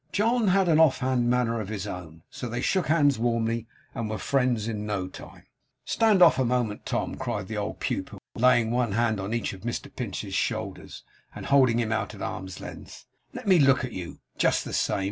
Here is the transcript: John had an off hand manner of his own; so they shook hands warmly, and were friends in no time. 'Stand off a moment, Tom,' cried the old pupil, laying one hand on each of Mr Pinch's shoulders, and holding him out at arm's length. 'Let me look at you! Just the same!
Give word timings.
John 0.11 0.47
had 0.47 0.67
an 0.67 0.79
off 0.79 0.97
hand 0.97 1.29
manner 1.29 1.61
of 1.61 1.67
his 1.69 1.85
own; 1.85 2.23
so 2.31 2.49
they 2.49 2.59
shook 2.59 2.87
hands 2.87 3.19
warmly, 3.19 3.67
and 3.93 4.09
were 4.09 4.17
friends 4.17 4.67
in 4.67 4.83
no 4.87 5.07
time. 5.07 5.45
'Stand 5.85 6.23
off 6.23 6.39
a 6.39 6.43
moment, 6.43 6.87
Tom,' 6.87 7.13
cried 7.17 7.47
the 7.47 7.57
old 7.57 7.79
pupil, 7.79 8.17
laying 8.33 8.71
one 8.71 8.93
hand 8.93 9.19
on 9.19 9.31
each 9.31 9.53
of 9.53 9.61
Mr 9.61 9.95
Pinch's 9.95 10.33
shoulders, 10.33 11.03
and 11.35 11.45
holding 11.45 11.77
him 11.77 11.91
out 11.91 12.15
at 12.15 12.21
arm's 12.23 12.59
length. 12.59 13.05
'Let 13.35 13.47
me 13.47 13.59
look 13.59 13.85
at 13.85 13.91
you! 13.91 14.17
Just 14.39 14.65
the 14.65 14.73
same! 14.73 14.99